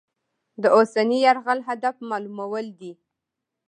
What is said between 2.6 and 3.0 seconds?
دي.